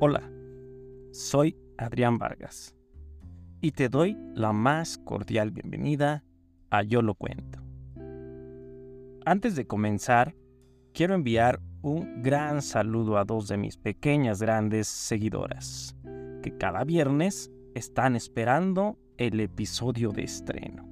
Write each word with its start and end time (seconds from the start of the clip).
Hola, 0.00 0.30
soy 1.10 1.56
Adrián 1.76 2.18
Vargas 2.18 2.72
y 3.60 3.72
te 3.72 3.88
doy 3.88 4.16
la 4.32 4.52
más 4.52 4.96
cordial 4.96 5.50
bienvenida 5.50 6.22
a 6.70 6.84
Yo 6.84 7.02
lo 7.02 7.16
cuento. 7.16 7.58
Antes 9.26 9.56
de 9.56 9.66
comenzar, 9.66 10.36
quiero 10.94 11.16
enviar 11.16 11.58
un 11.82 12.22
gran 12.22 12.62
saludo 12.62 13.18
a 13.18 13.24
dos 13.24 13.48
de 13.48 13.56
mis 13.56 13.76
pequeñas 13.76 14.40
grandes 14.40 14.86
seguidoras, 14.86 15.96
que 16.44 16.56
cada 16.56 16.84
viernes 16.84 17.50
están 17.74 18.14
esperando 18.14 19.00
el 19.16 19.40
episodio 19.40 20.12
de 20.12 20.22
estreno. 20.22 20.88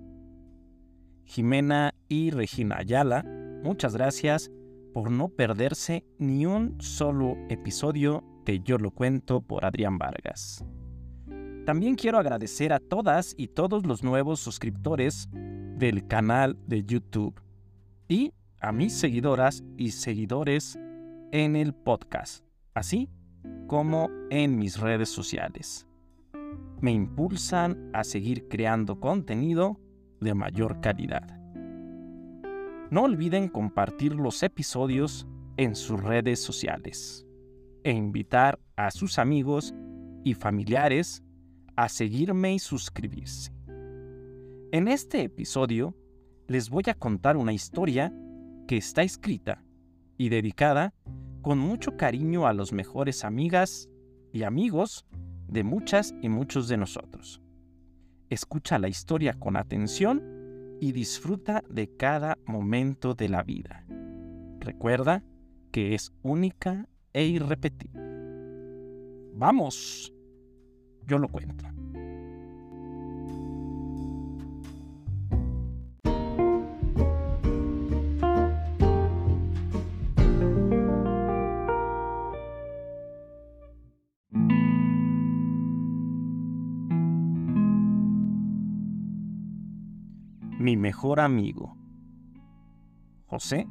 Jimena 1.23 1.95
y 2.09 2.33
Regina 2.33 2.79
Ayala, 2.79 3.25
muchas 3.63 3.95
gracias 3.95 4.51
por 4.93 5.13
no 5.13 5.29
perderse 5.29 6.05
ni 6.19 6.45
un 6.45 6.81
solo 6.81 7.37
episodio 7.49 8.25
yo 8.55 8.79
lo 8.79 8.91
cuento 8.91 9.41
por 9.41 9.65
Adrián 9.65 9.99
Vargas. 9.99 10.65
También 11.65 11.97
quiero 11.97 12.19
agradecer 12.19 12.73
a 12.73 12.79
todas 12.79 13.35
y 13.37 13.49
todos 13.49 13.85
los 13.85 14.05
nuevos 14.05 14.41
suscriptores 14.41 15.29
del 15.33 16.07
canal 16.07 16.57
de 16.67 16.85
YouTube 16.85 17.41
y 18.09 18.33
a 18.61 18.73
mis 18.73 18.93
seguidoras 18.93 19.65
y 19.77 19.91
seguidores 19.91 20.79
en 21.33 21.57
el 21.57 21.75
podcast, 21.75 22.45
así 22.73 23.11
como 23.67 24.09
en 24.31 24.57
mis 24.59 24.79
redes 24.79 25.09
sociales. 25.09 25.87
Me 26.81 26.93
impulsan 26.93 27.91
a 27.93 28.05
seguir 28.05 28.47
creando 28.49 29.01
contenido 29.01 29.81
de 30.21 30.35
mayor 30.35 30.81
calidad. 30.81 31.27
No 32.91 33.03
olviden 33.03 33.49
compartir 33.49 34.15
los 34.15 34.43
episodios 34.45 35.27
en 35.57 35.75
sus 35.75 36.01
redes 36.01 36.41
sociales 36.41 37.26
e 37.87 37.93
invitar 37.93 38.59
a 38.75 38.91
sus 38.91 39.17
amigos 39.17 39.73
y 40.25 40.35
familiares 40.35 41.23
a 41.77 41.89
seguirme 41.89 42.53
y 42.53 42.59
suscribirse. 42.59 43.53
En 44.73 44.89
este 44.89 45.23
episodio 45.23 45.95
les 46.49 46.69
voy 46.69 46.83
a 46.89 46.95
contar 46.95 47.37
una 47.37 47.53
historia 47.53 48.13
que 48.67 48.77
está 48.77 49.05
escrita 49.05 49.63
y 50.19 50.31
dedicada 50.31 50.95
con 51.43 51.61
mucho 51.61 51.97
cariño 51.97 52.49
a 52.49 52.55
los 52.55 52.73
mejores 52.73 53.25
amigas 53.25 53.89
y 54.33 54.43
amigos 54.43 55.07
de 55.47 55.63
muchas 55.63 56.13
y 56.21 56.29
muchos 56.29 56.67
de 56.67 56.79
nosotros. 56.79 57.41
Escucha 58.31 58.81
la 58.81 58.89
historia 58.89 59.35
con 59.35 59.57
atención 59.57 60.25
y 60.81 60.91
disfruta 60.91 61.63
de 61.71 61.89
cada 61.97 62.37
momento 62.47 63.15
de 63.15 63.29
la 63.29 63.45
vida. 63.45 63.87
Recuerda 64.59 65.23
que 65.71 65.95
es 65.95 66.13
única 66.23 66.89
e 67.17 67.25
irrepetible. 67.25 67.99
Vamos, 69.33 70.13
yo 71.07 71.17
lo 71.19 71.29
cuento. 71.29 71.65
Mi 90.59 90.77
mejor 90.77 91.21
amigo. 91.21 91.79
José 93.25 93.67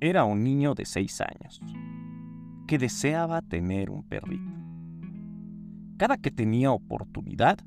era 0.00 0.24
un 0.24 0.44
niño 0.44 0.74
de 0.74 0.84
seis 0.84 1.22
años 1.22 1.62
que 2.70 2.78
deseaba 2.78 3.42
tener 3.42 3.90
un 3.90 4.04
perrito. 4.04 4.54
Cada 5.96 6.18
que 6.18 6.30
tenía 6.30 6.70
oportunidad, 6.70 7.58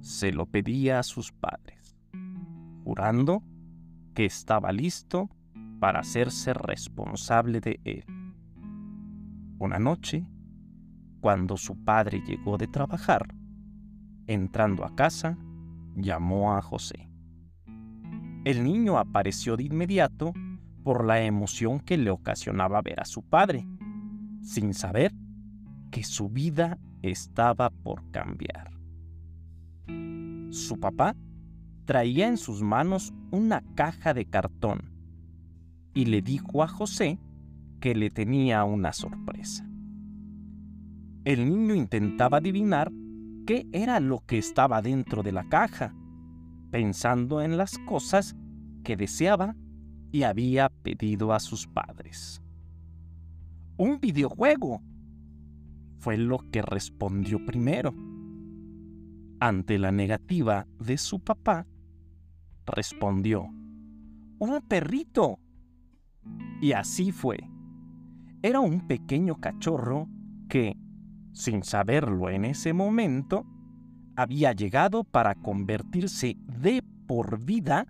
se 0.00 0.32
lo 0.32 0.46
pedía 0.46 0.98
a 0.98 1.04
sus 1.04 1.30
padres, 1.30 1.96
jurando 2.82 3.44
que 4.12 4.24
estaba 4.24 4.72
listo 4.72 5.30
para 5.78 6.00
hacerse 6.00 6.52
responsable 6.52 7.60
de 7.60 7.78
él. 7.84 8.04
Una 9.60 9.78
noche, 9.78 10.26
cuando 11.20 11.56
su 11.56 11.84
padre 11.84 12.20
llegó 12.26 12.58
de 12.58 12.66
trabajar, 12.66 13.32
entrando 14.26 14.84
a 14.84 14.96
casa, 14.96 15.38
llamó 15.94 16.56
a 16.56 16.60
José. 16.60 17.08
El 18.44 18.64
niño 18.64 18.98
apareció 18.98 19.56
de 19.56 19.62
inmediato 19.62 20.32
por 20.82 21.04
la 21.04 21.22
emoción 21.22 21.78
que 21.78 21.96
le 21.96 22.10
ocasionaba 22.10 22.82
ver 22.82 22.98
a 22.98 23.04
su 23.04 23.22
padre 23.22 23.64
sin 24.42 24.74
saber 24.74 25.12
que 25.90 26.04
su 26.04 26.28
vida 26.28 26.78
estaba 27.02 27.70
por 27.70 28.10
cambiar. 28.10 28.70
Su 30.50 30.78
papá 30.78 31.16
traía 31.84 32.28
en 32.28 32.36
sus 32.36 32.62
manos 32.62 33.12
una 33.30 33.62
caja 33.74 34.14
de 34.14 34.26
cartón 34.26 34.92
y 35.94 36.06
le 36.06 36.22
dijo 36.22 36.62
a 36.62 36.68
José 36.68 37.18
que 37.80 37.94
le 37.94 38.10
tenía 38.10 38.64
una 38.64 38.92
sorpresa. 38.92 39.68
El 41.24 41.48
niño 41.48 41.74
intentaba 41.74 42.38
adivinar 42.38 42.90
qué 43.46 43.66
era 43.72 44.00
lo 44.00 44.20
que 44.26 44.38
estaba 44.38 44.82
dentro 44.82 45.22
de 45.22 45.32
la 45.32 45.48
caja, 45.48 45.94
pensando 46.70 47.42
en 47.42 47.56
las 47.56 47.78
cosas 47.78 48.36
que 48.84 48.96
deseaba 48.96 49.56
y 50.12 50.22
había 50.22 50.68
pedido 50.68 51.32
a 51.32 51.40
sus 51.40 51.66
padres 51.66 52.42
un 53.80 53.98
videojuego. 53.98 54.82
Fue 56.00 56.18
lo 56.18 56.38
que 56.50 56.60
respondió 56.60 57.46
primero. 57.46 57.94
Ante 59.40 59.78
la 59.78 59.90
negativa 59.90 60.66
de 60.78 60.98
su 60.98 61.20
papá, 61.20 61.66
respondió, 62.66 63.48
un 64.38 64.60
perrito. 64.68 65.40
Y 66.60 66.72
así 66.72 67.10
fue. 67.10 67.38
Era 68.42 68.60
un 68.60 68.86
pequeño 68.86 69.40
cachorro 69.40 70.08
que, 70.50 70.76
sin 71.32 71.62
saberlo 71.62 72.28
en 72.28 72.44
ese 72.44 72.74
momento, 72.74 73.46
había 74.14 74.52
llegado 74.52 75.04
para 75.04 75.34
convertirse 75.36 76.36
de 76.60 76.84
por 77.06 77.40
vida 77.40 77.86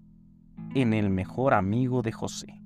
en 0.77 0.93
el 0.93 1.11
mejor 1.11 1.53
amigo 1.53 2.03
de 2.03 2.13
José. 2.13 2.60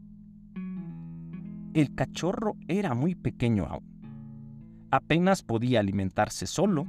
El 1.75 1.93
cachorro 1.97 2.55
era 2.69 2.95
muy 2.95 3.17
pequeño 3.17 3.67
aún. 3.67 4.87
Apenas 4.93 5.43
podía 5.43 5.81
alimentarse 5.81 6.47
solo, 6.47 6.87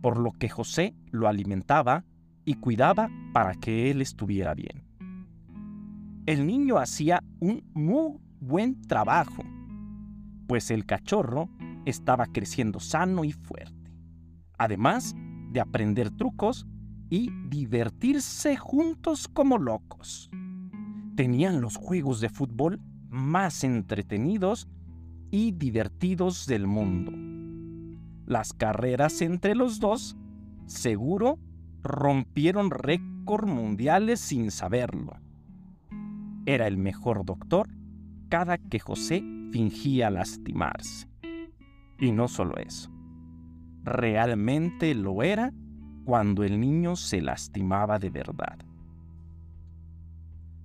por 0.00 0.16
lo 0.16 0.32
que 0.32 0.48
José 0.48 0.94
lo 1.10 1.28
alimentaba 1.28 2.02
y 2.46 2.54
cuidaba 2.54 3.10
para 3.34 3.54
que 3.56 3.90
él 3.90 4.00
estuviera 4.00 4.54
bien. 4.54 4.86
El 6.24 6.46
niño 6.46 6.78
hacía 6.78 7.22
un 7.40 7.62
muy 7.74 8.18
buen 8.40 8.80
trabajo, 8.80 9.42
pues 10.46 10.70
el 10.70 10.86
cachorro 10.86 11.50
estaba 11.84 12.24
creciendo 12.24 12.80
sano 12.80 13.22
y 13.22 13.32
fuerte, 13.32 13.92
además 14.56 15.14
de 15.52 15.60
aprender 15.60 16.10
trucos 16.10 16.66
y 17.10 17.30
divertirse 17.50 18.56
juntos 18.56 19.28
como 19.28 19.58
locos. 19.58 20.30
Tenían 21.16 21.60
los 21.60 21.76
juegos 21.76 22.22
de 22.22 22.30
fútbol 22.30 22.80
más 23.08 23.64
entretenidos 23.64 24.68
y 25.30 25.52
divertidos 25.52 26.46
del 26.46 26.66
mundo. 26.66 27.12
Las 28.26 28.52
carreras 28.52 29.22
entre 29.22 29.54
los 29.54 29.80
dos, 29.80 30.16
seguro, 30.66 31.38
rompieron 31.82 32.70
récord 32.70 33.46
mundiales 33.46 34.20
sin 34.20 34.50
saberlo. 34.50 35.18
Era 36.44 36.66
el 36.66 36.76
mejor 36.76 37.24
doctor 37.24 37.68
cada 38.28 38.58
que 38.58 38.78
José 38.78 39.22
fingía 39.52 40.10
lastimarse. 40.10 41.08
Y 41.98 42.12
no 42.12 42.28
solo 42.28 42.56
eso, 42.56 42.90
realmente 43.84 44.94
lo 44.94 45.22
era 45.22 45.52
cuando 46.04 46.44
el 46.44 46.60
niño 46.60 46.96
se 46.96 47.20
lastimaba 47.20 47.98
de 47.98 48.10
verdad. 48.10 48.58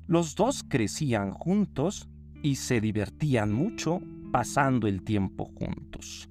Los 0.07 0.35
dos 0.35 0.63
crecían 0.67 1.31
juntos 1.31 2.09
y 2.41 2.55
se 2.55 2.81
divertían 2.81 3.51
mucho 3.51 3.99
pasando 4.31 4.87
el 4.87 5.03
tiempo 5.03 5.45
juntos. 5.55 6.29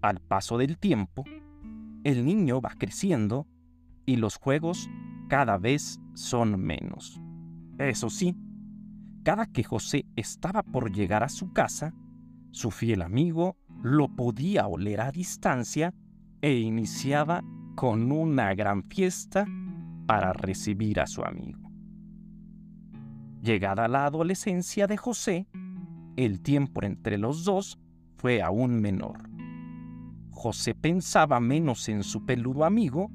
Al 0.00 0.20
paso 0.20 0.58
del 0.58 0.78
tiempo, 0.78 1.24
el 2.04 2.24
niño 2.24 2.60
va 2.60 2.70
creciendo 2.78 3.46
y 4.06 4.16
los 4.16 4.36
juegos 4.36 4.88
cada 5.28 5.58
vez 5.58 6.00
son 6.14 6.58
menos. 6.60 7.20
Eso 7.78 8.08
sí, 8.08 8.36
cada 9.24 9.46
que 9.46 9.64
José 9.64 10.06
estaba 10.16 10.62
por 10.62 10.92
llegar 10.92 11.22
a 11.22 11.28
su 11.28 11.52
casa, 11.52 11.94
su 12.50 12.70
fiel 12.70 13.02
amigo 13.02 13.56
lo 13.82 14.08
podía 14.08 14.66
oler 14.66 15.00
a 15.00 15.12
distancia 15.12 15.94
e 16.40 16.54
iniciaba 16.54 17.42
con 17.74 18.10
una 18.10 18.54
gran 18.54 18.84
fiesta 18.84 19.46
para 20.06 20.32
recibir 20.32 21.00
a 21.00 21.06
su 21.06 21.22
amigo. 21.22 21.67
Llegada 23.48 23.88
la 23.88 24.04
adolescencia 24.04 24.86
de 24.86 24.98
José, 24.98 25.46
el 26.16 26.42
tiempo 26.42 26.82
entre 26.82 27.16
los 27.16 27.44
dos 27.46 27.78
fue 28.18 28.42
aún 28.42 28.82
menor. 28.82 29.30
José 30.28 30.74
pensaba 30.74 31.40
menos 31.40 31.88
en 31.88 32.02
su 32.02 32.26
peludo 32.26 32.66
amigo 32.66 33.10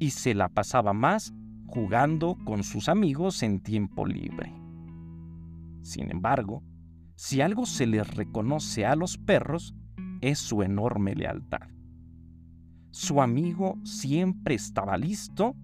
y 0.00 0.10
se 0.10 0.34
la 0.34 0.48
pasaba 0.48 0.92
más 0.92 1.32
jugando 1.68 2.36
con 2.44 2.64
sus 2.64 2.88
amigos 2.88 3.44
en 3.44 3.60
tiempo 3.60 4.06
libre. 4.06 4.52
Sin 5.82 6.10
embargo, 6.10 6.64
si 7.14 7.40
algo 7.40 7.64
se 7.64 7.86
les 7.86 8.12
reconoce 8.12 8.86
a 8.86 8.96
los 8.96 9.18
perros, 9.18 9.76
es 10.20 10.40
su 10.40 10.64
enorme 10.64 11.14
lealtad. 11.14 11.68
Su 12.90 13.22
amigo 13.22 13.78
siempre 13.84 14.56
estaba 14.56 14.98
listo 14.98 15.54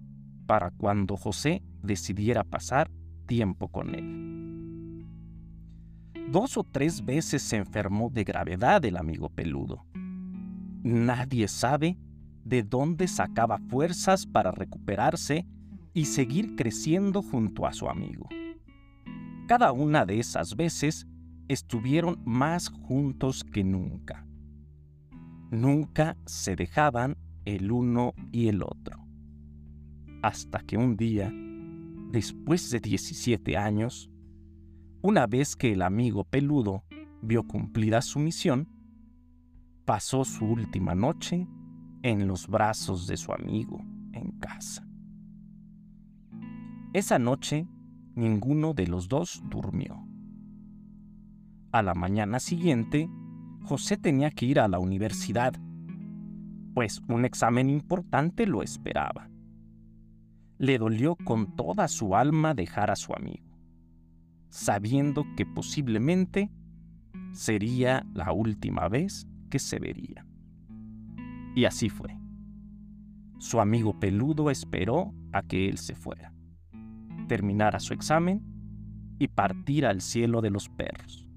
para 0.45 0.71
cuando 0.71 1.17
José 1.17 1.61
decidiera 1.83 2.45
pasar 2.45 2.89
tiempo 3.27 3.67
con 3.67 3.93
él. 3.93 5.05
Dos 6.31 6.57
o 6.57 6.63
tres 6.63 7.05
veces 7.05 7.41
se 7.41 7.57
enfermó 7.57 8.09
de 8.09 8.23
gravedad 8.23 8.83
el 8.83 8.97
amigo 8.97 9.29
peludo. 9.29 9.85
Nadie 10.83 11.47
sabe 11.47 11.97
de 12.43 12.63
dónde 12.63 13.07
sacaba 13.07 13.59
fuerzas 13.59 14.25
para 14.25 14.51
recuperarse 14.51 15.45
y 15.93 16.05
seguir 16.05 16.55
creciendo 16.55 17.21
junto 17.21 17.65
a 17.65 17.73
su 17.73 17.87
amigo. 17.87 18.27
Cada 19.47 19.71
una 19.71 20.05
de 20.05 20.19
esas 20.19 20.55
veces 20.55 21.07
estuvieron 21.47 22.21
más 22.25 22.69
juntos 22.69 23.43
que 23.43 23.63
nunca. 23.63 24.25
Nunca 25.49 26.17
se 26.25 26.55
dejaban 26.55 27.15
el 27.45 27.71
uno 27.71 28.13
y 28.31 28.49
el 28.49 28.61
otro. 28.63 29.05
Hasta 30.21 30.59
que 30.59 30.77
un 30.77 30.97
día, 30.97 31.31
después 32.11 32.69
de 32.71 32.79
17 32.79 33.57
años, 33.57 34.09
una 35.01 35.27
vez 35.27 35.55
que 35.55 35.73
el 35.73 35.81
amigo 35.81 36.23
peludo 36.23 36.83
vio 37.21 37.43
cumplida 37.43 38.01
su 38.01 38.19
misión, 38.19 38.67
pasó 39.85 40.25
su 40.25 40.45
última 40.45 40.95
noche 40.95 41.47
en 42.03 42.27
los 42.27 42.47
brazos 42.47 43.07
de 43.07 43.17
su 43.17 43.33
amigo 43.33 43.79
en 44.13 44.31
casa. 44.39 44.87
Esa 46.93 47.19
noche, 47.19 47.67
ninguno 48.15 48.73
de 48.73 48.87
los 48.87 49.07
dos 49.07 49.43
durmió. 49.49 50.07
A 51.71 51.83
la 51.83 51.93
mañana 51.93 52.39
siguiente, 52.39 53.09
José 53.63 53.97
tenía 53.97 54.31
que 54.31 54.45
ir 54.45 54.59
a 54.59 54.67
la 54.67 54.79
universidad, 54.79 55.53
pues 56.73 57.01
un 57.07 57.25
examen 57.25 57.69
importante 57.69 58.47
lo 58.47 58.63
esperaba. 58.63 59.29
Le 60.57 60.77
dolió 60.77 61.15
con 61.15 61.55
toda 61.55 61.87
su 61.87 62.15
alma 62.15 62.53
dejar 62.53 62.89
a 62.91 62.95
su 62.95 63.13
amigo, 63.13 63.57
sabiendo 64.49 65.25
que 65.35 65.45
posiblemente 65.45 66.51
sería 67.31 68.05
la 68.13 68.31
última 68.31 68.87
vez 68.87 69.27
que 69.49 69.59
se 69.59 69.79
vería. 69.79 70.25
Y 71.55 71.65
así 71.65 71.89
fue. 71.89 72.17
Su 73.39 73.59
amigo 73.59 73.99
peludo 73.99 74.49
esperó 74.49 75.13
a 75.31 75.43
que 75.43 75.69
él 75.69 75.77
se 75.77 75.93
fuera, 75.93 76.33
terminara 77.27 77.79
su 77.79 77.93
examen 77.93 78.41
y 79.19 79.27
partiera 79.27 79.89
al 79.89 80.01
cielo 80.01 80.41
de 80.41 80.49
los 80.49 80.69
perros, 80.69 81.27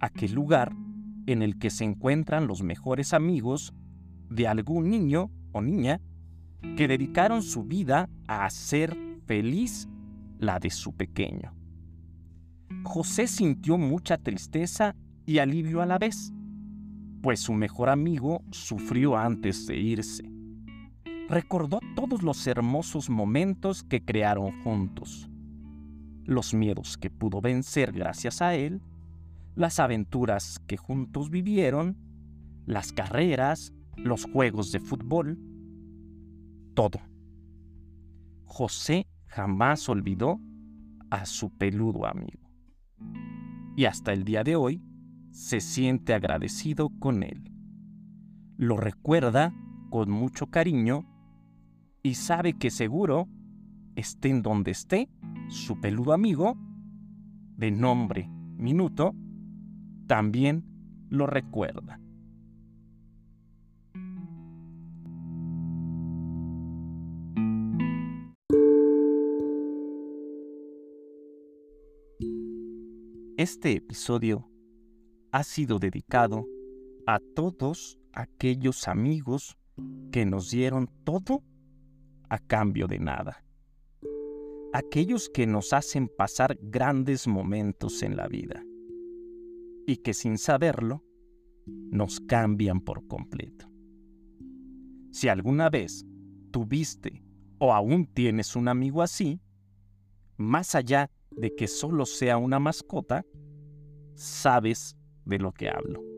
aquel 0.00 0.32
lugar 0.32 0.74
en 1.26 1.42
el 1.42 1.58
que 1.58 1.70
se 1.70 1.84
encuentran 1.84 2.46
los 2.46 2.62
mejores 2.62 3.12
amigos 3.12 3.72
de 4.30 4.48
algún 4.48 4.90
niño 4.90 5.30
o 5.52 5.62
niña 5.62 6.00
que 6.76 6.88
dedicaron 6.88 7.42
su 7.42 7.64
vida 7.64 8.08
a 8.26 8.44
hacer 8.44 8.96
feliz 9.26 9.88
la 10.38 10.58
de 10.58 10.70
su 10.70 10.92
pequeño. 10.92 11.54
José 12.84 13.26
sintió 13.26 13.78
mucha 13.78 14.18
tristeza 14.18 14.94
y 15.24 15.38
alivio 15.38 15.82
a 15.82 15.86
la 15.86 15.98
vez, 15.98 16.32
pues 17.22 17.40
su 17.40 17.52
mejor 17.52 17.88
amigo 17.88 18.42
sufrió 18.50 19.16
antes 19.16 19.66
de 19.66 19.76
irse. 19.76 20.24
Recordó 21.28 21.80
todos 21.96 22.22
los 22.22 22.46
hermosos 22.46 23.10
momentos 23.10 23.82
que 23.82 24.04
crearon 24.04 24.62
juntos, 24.62 25.28
los 26.24 26.54
miedos 26.54 26.96
que 26.96 27.10
pudo 27.10 27.40
vencer 27.40 27.92
gracias 27.92 28.42
a 28.42 28.54
él, 28.54 28.80
las 29.56 29.80
aventuras 29.80 30.60
que 30.66 30.76
juntos 30.76 31.30
vivieron, 31.30 31.96
las 32.66 32.92
carreras, 32.92 33.72
los 33.96 34.24
juegos 34.24 34.70
de 34.70 34.78
fútbol, 34.80 35.38
todo. 36.76 37.00
José 38.44 39.08
jamás 39.26 39.88
olvidó 39.88 40.38
a 41.10 41.26
su 41.26 41.50
peludo 41.50 42.06
amigo. 42.06 42.48
Y 43.76 43.86
hasta 43.86 44.12
el 44.12 44.22
día 44.22 44.44
de 44.44 44.54
hoy 44.54 44.82
se 45.30 45.60
siente 45.60 46.14
agradecido 46.14 46.90
con 47.00 47.24
él. 47.24 47.50
Lo 48.56 48.76
recuerda 48.76 49.52
con 49.90 50.10
mucho 50.10 50.46
cariño 50.46 51.04
y 52.02 52.14
sabe 52.14 52.52
que 52.52 52.70
seguro, 52.70 53.26
esté 53.96 54.28
en 54.28 54.42
donde 54.42 54.70
esté, 54.70 55.08
su 55.48 55.80
peludo 55.80 56.12
amigo, 56.12 56.56
de 57.56 57.70
nombre 57.70 58.30
Minuto, 58.56 59.14
también 60.06 60.64
lo 61.10 61.26
recuerda. 61.26 62.00
Este 73.38 73.72
episodio 73.72 74.48
ha 75.30 75.44
sido 75.44 75.78
dedicado 75.78 76.46
a 77.06 77.20
todos 77.34 77.98
aquellos 78.14 78.88
amigos 78.88 79.58
que 80.10 80.24
nos 80.24 80.50
dieron 80.50 80.88
todo 81.04 81.42
a 82.30 82.38
cambio 82.38 82.86
de 82.86 82.98
nada. 82.98 83.44
Aquellos 84.72 85.28
que 85.28 85.46
nos 85.46 85.74
hacen 85.74 86.08
pasar 86.08 86.56
grandes 86.62 87.28
momentos 87.28 88.02
en 88.02 88.16
la 88.16 88.26
vida 88.26 88.64
y 89.86 89.98
que 89.98 90.14
sin 90.14 90.38
saberlo 90.38 91.04
nos 91.66 92.20
cambian 92.20 92.80
por 92.80 93.06
completo. 93.06 93.70
Si 95.10 95.28
alguna 95.28 95.68
vez 95.68 96.06
tuviste 96.52 97.22
o 97.58 97.74
aún 97.74 98.06
tienes 98.06 98.56
un 98.56 98.68
amigo 98.68 99.02
así, 99.02 99.42
más 100.38 100.74
allá 100.74 101.10
de 101.36 101.54
que 101.54 101.68
solo 101.68 102.06
sea 102.06 102.38
una 102.38 102.58
mascota, 102.58 103.24
sabes 104.14 104.96
de 105.24 105.38
lo 105.38 105.52
que 105.52 105.68
hablo. 105.68 106.15